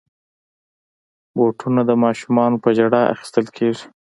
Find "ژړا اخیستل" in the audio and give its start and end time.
2.77-3.45